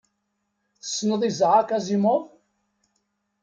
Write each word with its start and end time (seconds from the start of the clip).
Tessneḍ 0.81 1.21
Isaac 1.29 1.69
Asimov? 1.77 2.23